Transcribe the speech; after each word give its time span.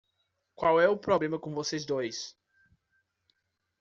Qual 0.55 0.81
é 0.81 0.89
o 0.89 0.97
problema 0.97 1.37
com 1.37 1.53
vocês 1.53 1.85
dois? 1.85 2.35